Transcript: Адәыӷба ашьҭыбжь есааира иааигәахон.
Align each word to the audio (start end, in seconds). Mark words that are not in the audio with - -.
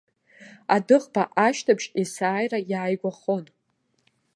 Адәыӷба 0.75 1.23
ашьҭыбжь 1.45 1.87
есааира 2.01 2.59
иааигәахон. 2.71 3.45